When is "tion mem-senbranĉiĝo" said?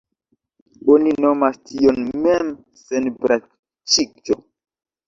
1.73-4.43